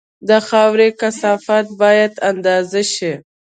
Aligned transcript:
د 0.29 0.31
خاورې 0.47 0.87
کثافت 1.01 1.65
باید 1.81 2.13
اندازه 2.29 2.81
شي 2.93 3.13